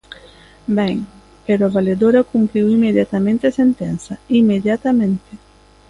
[0.77, 0.95] Ben,
[1.45, 5.31] pero a valedora cumpriu inmediatamente a sentenza, inmediatamente.